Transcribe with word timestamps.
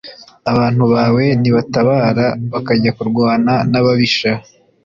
“abantu 0.51 0.83
bawe 0.93 1.23
nibatabara 1.41 2.27
bakajya 2.53 2.91
kurwana 2.97 3.53
n’ababisha, 3.71 4.31